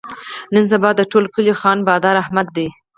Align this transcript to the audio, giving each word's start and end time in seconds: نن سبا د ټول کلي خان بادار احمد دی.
نن 0.53 0.63
سبا 0.71 0.89
د 0.95 1.01
ټول 1.11 1.25
کلي 1.33 1.53
خان 1.61 1.77
بادار 1.87 2.15
احمد 2.23 2.47
دی. 2.55 2.67